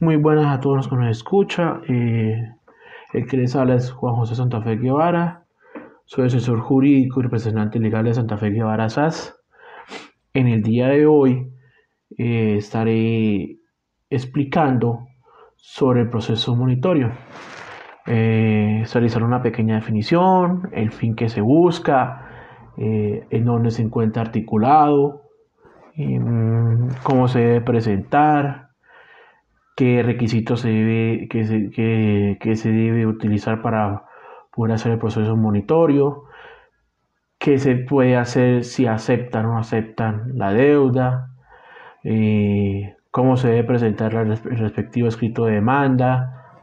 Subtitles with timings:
[0.00, 1.82] Muy buenas a todos los que nos escuchan.
[1.88, 2.54] Eh,
[3.14, 5.42] el que les habla es Juan José Santa Fe Guevara.
[6.04, 9.36] Soy asesor jurídico y representante legal de Santa Fe Guevara SAS.
[10.34, 11.50] En el día de hoy
[12.16, 13.58] eh, estaré
[14.08, 15.00] explicando
[15.56, 17.10] sobre el proceso monitorio.
[18.06, 22.24] Eh, realizar una pequeña definición, el fin que se busca,
[22.76, 25.22] eh, en dónde se encuentra articulado,
[25.96, 28.67] mm, cómo se debe presentar,
[29.78, 34.06] qué requisitos se debe, que se, se debe utilizar para
[34.52, 36.24] poder hacer el proceso monitorio,
[37.38, 41.30] qué se puede hacer si aceptan o no aceptan la deuda,
[42.02, 46.56] eh, cómo se debe presentar el respectivo escrito de demanda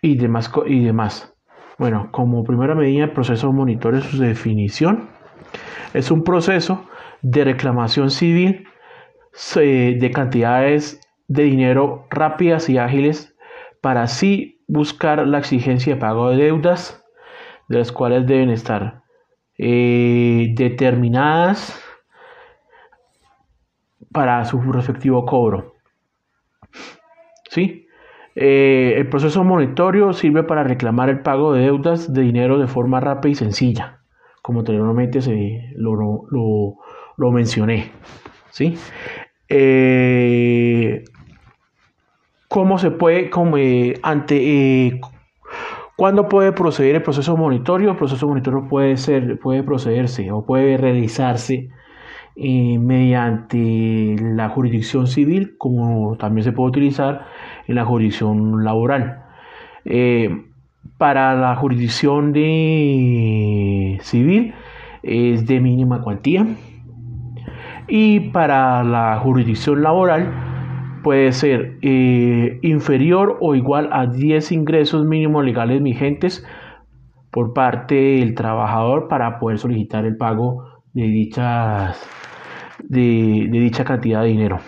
[0.00, 0.52] y demás.
[0.64, 1.34] Y demás.
[1.76, 5.08] Bueno, como primera medida, el proceso monitorio, su definición,
[5.92, 6.84] es un proceso
[7.22, 8.68] de reclamación civil
[9.56, 13.36] de cantidades de dinero rápidas y ágiles
[13.80, 17.04] para así buscar la exigencia de pago de deudas,
[17.68, 19.02] de las cuales deben estar
[19.58, 21.80] eh, determinadas
[24.10, 25.74] para su respectivo cobro.
[27.50, 27.86] ¿Sí?
[28.34, 33.00] Eh, el proceso monitorio sirve para reclamar el pago de deudas de dinero de forma
[33.00, 34.00] rápida y sencilla,
[34.42, 35.20] como anteriormente
[35.76, 36.76] lo,
[37.16, 37.90] lo mencioné.
[38.50, 38.78] ¿sí?
[39.48, 41.04] Eh,
[42.48, 45.00] cómo se puede, como, eh, ante, eh,
[45.96, 47.90] cuándo puede proceder el proceso monitorio.
[47.90, 51.70] El proceso monitorio puede, ser, puede procederse o puede realizarse
[52.36, 57.26] eh, mediante la jurisdicción civil, como también se puede utilizar
[57.66, 59.24] en la jurisdicción laboral.
[60.98, 64.54] para la jurisdicción de civil
[65.02, 66.46] es de mínima cuantía
[67.86, 70.47] y para la jurisdicción laboral
[71.02, 76.44] puede ser eh, inferior o igual a 10 ingresos mínimos legales vigentes
[77.30, 82.00] por parte del trabajador para poder solicitar el pago de, dichas,
[82.82, 84.58] de, dicha cantidad de dinero.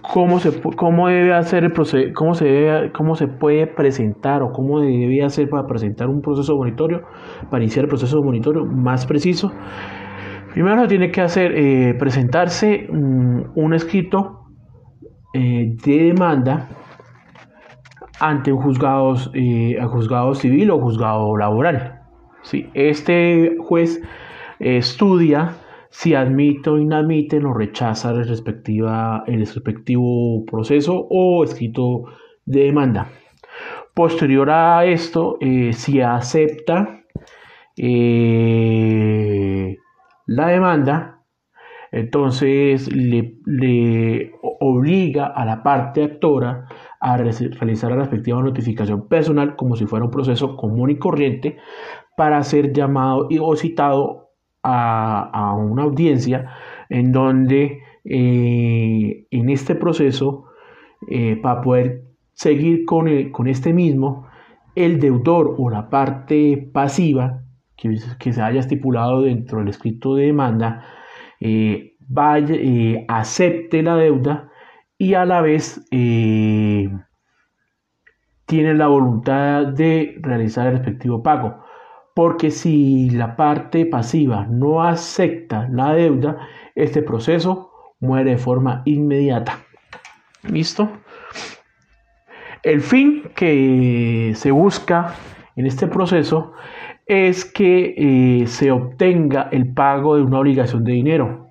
[0.00, 1.72] ¿Cómo se, cómo debe hacer el
[2.14, 7.02] cómo se, cómo se puede presentar o cómo debe hacer para presentar un proceso monitorio,
[7.50, 9.52] para iniciar el proceso monitorio más preciso?
[10.56, 14.46] Primero tiene que hacer eh, presentarse mm, un escrito
[15.34, 16.70] eh, de demanda
[18.20, 22.00] ante un juzgado, eh, juzgado civil o juzgado laboral.
[22.40, 22.70] ¿sí?
[22.72, 24.00] Este juez
[24.58, 25.58] estudia
[25.90, 32.04] si admite o inadmite o rechaza el, respectiva, el respectivo proceso o escrito
[32.46, 33.10] de demanda.
[33.92, 35.36] Posterior a esto,
[35.72, 37.02] si acepta
[40.26, 41.22] la demanda,
[41.92, 46.66] entonces le, obliga a la parte actora
[47.00, 51.56] a realizar la respectiva notificación personal como si fuera un proceso común y corriente
[52.16, 54.30] para ser llamado o citado
[54.62, 56.50] a, una audiencia
[56.88, 60.46] en donde eh, en este proceso
[61.08, 64.26] eh, para poder seguir con, con este mismo
[64.74, 67.45] el deudor o la parte pasiva
[67.76, 70.84] que, se haya estipulado dentro del escrito de demanda
[71.40, 74.50] eh, vaya, eh, acepte la deuda
[74.98, 76.88] y a la vez eh,
[78.46, 81.64] tiene la voluntad de realizar el respectivo pago.
[82.14, 87.70] Porque si la parte pasiva no acepta la deuda, este proceso
[88.00, 89.58] muere de forma inmediata.
[90.44, 90.90] ¿Listo?
[92.62, 95.14] El fin que se busca
[95.56, 96.52] en este proceso
[97.06, 101.48] es que eh, se obtenga el pago de una obligación de dinero.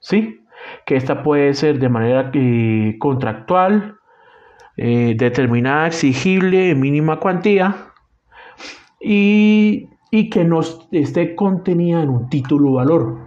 [0.00, 0.40] ¿Sí?
[0.84, 3.96] Que esta puede ser de manera eh, contractual,
[4.76, 7.92] eh, determinada, exigible, en mínima cuantía
[9.00, 10.60] y, y, que no
[10.92, 13.18] esté contenida en un título valor.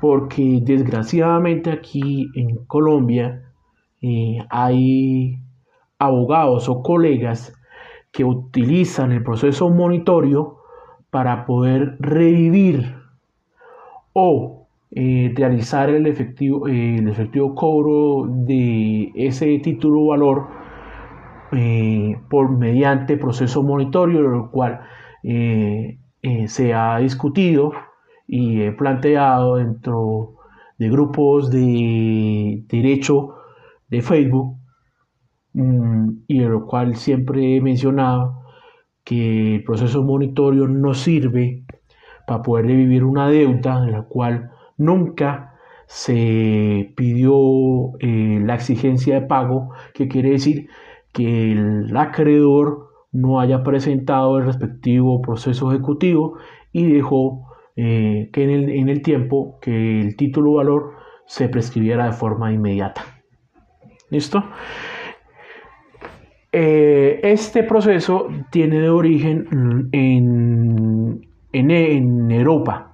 [0.00, 3.40] Porque desgraciadamente aquí en Colombia
[4.50, 5.38] hay
[5.98, 7.54] abogados o colegas
[8.12, 10.58] que utilizan el proceso monitorio
[11.14, 12.92] para poder revivir
[14.14, 20.48] o eh, realizar el efectivo, eh, el efectivo cobro de ese título valor
[21.52, 24.80] eh, por mediante proceso monitorio, lo cual
[25.22, 27.70] se ha discutido
[28.26, 30.34] y planteado dentro
[30.78, 33.36] de grupos de derecho
[33.88, 34.56] de Facebook
[35.52, 38.43] mm, y de lo cual siempre he mencionado
[39.04, 41.64] que el proceso monitorio no sirve
[42.26, 45.54] para poder revivir una deuda en la cual nunca
[45.86, 50.68] se pidió eh, la exigencia de pago, que quiere decir
[51.12, 56.38] que el acreedor no haya presentado el respectivo proceso ejecutivo
[56.72, 57.46] y dejó
[57.76, 60.94] eh, que en el, tiempo que el título valor
[61.26, 63.04] se prescribiera de forma inmediata.
[64.10, 64.44] ¿Listo?
[66.56, 72.92] Eh, este proceso tiene de origen en, en, Europa.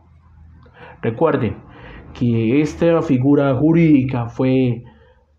[1.02, 1.56] Recuerden
[2.14, 4.82] que esta figura jurídica fue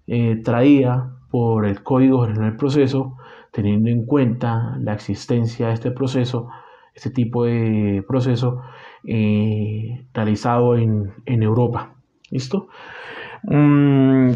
[0.06, 3.18] eh, traída por el Código General del Proceso
[3.52, 6.48] teniendo en cuenta la existencia de este proceso,
[6.94, 8.62] este tipo de proceso
[9.04, 11.96] eh, realizado en, Europa.
[12.30, 12.68] ¿Listo?
[13.46, 14.30] Mm,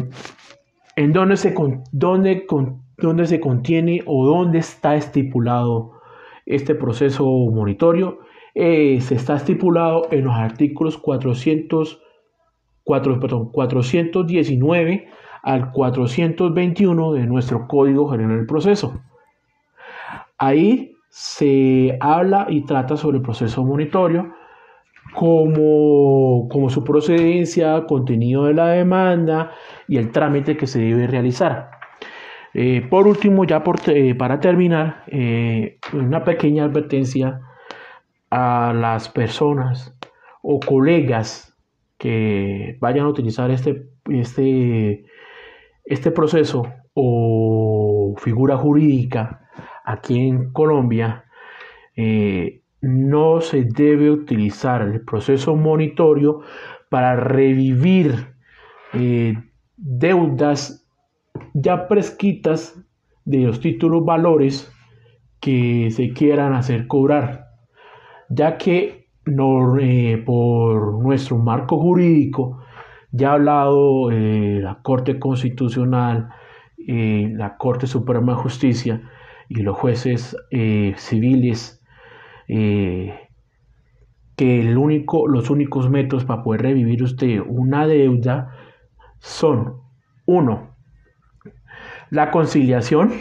[0.96, 1.54] ¿En dónde se,
[1.92, 2.46] dónde,
[2.98, 5.92] dónde se contiene o dónde está estipulado
[6.46, 8.20] este proceso monitorio?
[8.54, 12.02] Eh, se está estipulado en los artículos 400,
[12.84, 15.08] 419
[15.42, 18.98] al 421 de nuestro Código General del Proceso.
[20.38, 24.32] Ahí se habla y trata sobre el proceso monitorio,
[25.14, 29.52] como, como su procedencia, contenido de la demanda
[29.88, 31.75] y el trámite que se debe realizar.
[32.58, 37.42] Eh, por último, ya eh, para terminar, eh, una pequeña advertencia
[38.30, 39.94] a las personas
[40.40, 41.54] o colegas
[41.98, 45.04] que vayan a utilizar este, este
[45.84, 46.62] este proceso
[46.94, 49.50] o figura jurídica
[49.84, 51.24] aquí en Colombia
[52.80, 56.40] no se debe utilizar el proceso monitorio
[56.88, 58.34] para revivir
[59.76, 60.85] deudas
[61.54, 62.80] ya prescritas
[63.24, 64.72] de los títulos valores
[65.40, 67.46] que se quieran hacer cobrar,
[68.28, 69.08] ya que
[69.80, 72.62] eh, por nuestro marco jurídico
[73.10, 76.28] ya ha hablado eh, la Corte Constitucional,
[76.86, 79.02] eh, la Corte Suprema de Justicia
[79.48, 80.36] y los jueces
[80.96, 81.82] civiles
[84.36, 88.54] que el único, los únicos métodos para poder revivir usted una deuda
[89.18, 89.80] son,
[90.26, 90.75] uno,
[92.10, 93.12] la conciliación,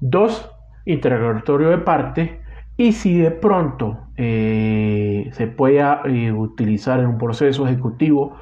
[0.00, 0.50] dos,
[0.84, 2.40] interrogatorio de parte,
[2.76, 8.36] y si de pronto se puede utilizar en un proceso ejecutivo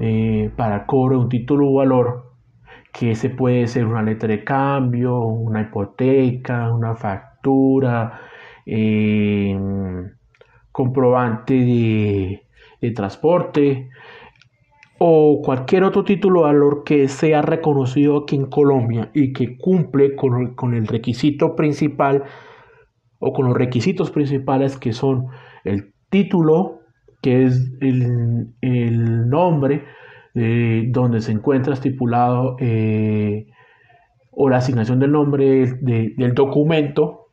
[0.00, 2.32] eh, para cobro de un título o valor,
[2.92, 8.20] que ese puede ser una letra de cambio, una hipoteca, una factura,
[8.64, 9.58] eh,
[10.70, 12.44] comprobante de,
[12.94, 13.90] transporte
[14.98, 20.74] o cualquier otro título valor que sea reconocido aquí en Colombia y que cumple con,
[20.74, 22.24] el requisito principal
[23.20, 25.28] o con los requisitos principales que son
[25.64, 26.80] el título
[27.22, 29.84] que es el, nombre
[30.34, 33.48] donde se encuentra estipulado eh,
[34.40, 37.32] o la asignación del nombre del documento,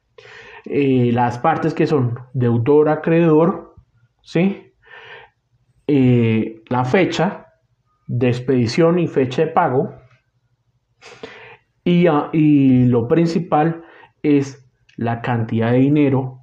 [0.66, 3.76] eh, las partes que son deudor, acreedor,
[4.24, 4.74] ¿sí?
[5.86, 7.45] Eh, la fecha
[8.08, 9.94] de expedición y fecha de pago,
[11.84, 13.84] y, y lo principal
[14.24, 14.68] es
[14.98, 16.40] la cantidad de dinero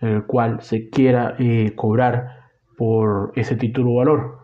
[0.00, 1.36] en el cual se quiera
[1.74, 2.36] cobrar
[2.76, 4.38] por ese título o valor.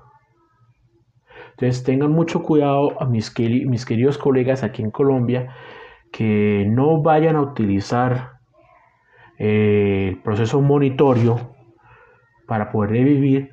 [1.50, 5.54] Entonces tengan mucho cuidado a mis, mis queridos colegas aquí en Colombia
[6.10, 8.32] que no vayan a utilizar
[9.38, 11.54] eh, el proceso monitorio
[12.48, 13.51] para poder revivir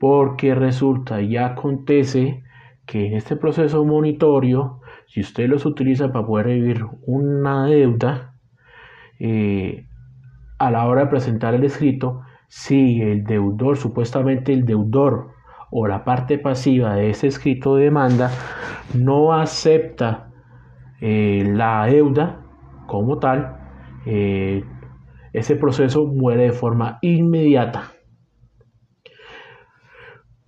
[0.00, 2.42] porque resulta y acontece
[2.86, 8.34] que en este proceso monitorio si usted los utiliza para poder revivir una deuda
[9.18, 9.86] eh,
[10.58, 15.32] a la hora de presentar el escrito si el deudor, supuestamente el deudor
[15.70, 18.30] o la parte pasiva de ese escrito de demanda
[18.94, 20.30] no acepta
[21.00, 22.40] eh, la deuda
[22.86, 23.56] como tal,
[24.06, 24.64] eh,
[25.32, 27.92] ese proceso muere de forma inmediata.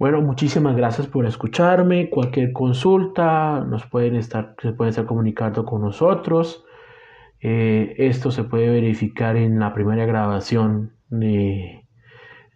[0.03, 2.11] Bueno, muchísimas gracias por escucharme.
[2.11, 6.65] Cualquier consulta nos pueden estar, se pueden estar comunicando con nosotros.
[7.41, 11.87] Eh, esto se puede verificar en la primera grabación de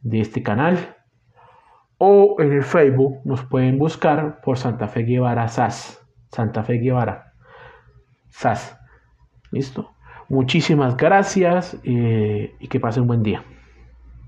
[0.02, 0.96] de este canal
[1.98, 6.04] o en el Facebook nos pueden buscar por Santa Fe Guevara SAS.
[6.32, 7.32] Santa Fe Guevara
[8.28, 8.76] SAS.
[9.52, 9.92] ¿Listo?
[10.28, 13.44] Muchísimas gracias eh, y que pasen un buen día.